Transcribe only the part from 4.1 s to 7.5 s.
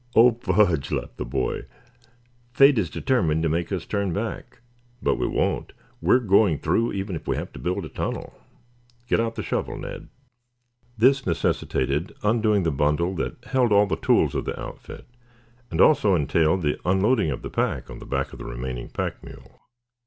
back. But we won't! We are going through, even if we